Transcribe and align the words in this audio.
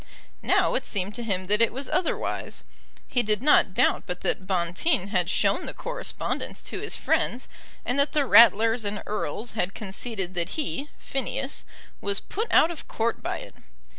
Now 0.41 0.73
it 0.73 0.83
seemed 0.87 1.13
to 1.13 1.23
him 1.23 1.45
that 1.45 1.61
it 1.61 1.71
was 1.71 1.87
otherwise. 1.87 2.63
He 3.07 3.21
did 3.21 3.43
not 3.43 3.75
doubt 3.75 4.05
but 4.07 4.21
that 4.21 4.47
Bonteen 4.47 5.09
had 5.09 5.29
shown 5.29 5.67
the 5.67 5.75
correspondence 5.75 6.59
to 6.63 6.79
his 6.79 6.95
friends, 6.95 7.47
and 7.85 7.99
that 7.99 8.13
the 8.13 8.25
Ratlers 8.25 8.83
and 8.83 9.03
Erles 9.05 9.53
had 9.53 9.75
conceded 9.75 10.33
that 10.33 10.57
he, 10.57 10.89
Phineas, 10.97 11.65
was 12.01 12.19
put 12.19 12.51
out 12.51 12.71
of 12.71 12.87
court 12.87 13.21
by 13.21 13.41
it. 13.41 13.53